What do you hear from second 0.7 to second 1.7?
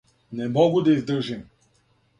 да издржим.